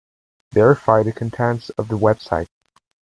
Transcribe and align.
Verify 0.51 1.03
the 1.03 1.13
contents 1.13 1.69
of 1.77 1.87
the 1.87 1.95
website. 1.99 2.47